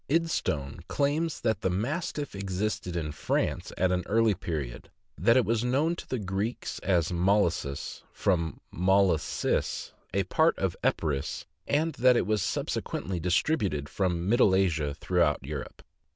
[0.09, 5.63] "Idstone" claims that the Mastiff existed in France at an early period; that it was
[5.63, 12.25] known to the Greeks as Molossus, from Molossis, a part of Epirus, and that it
[12.25, 15.83] was subsequently distributed from Middle Asia throughout Europe.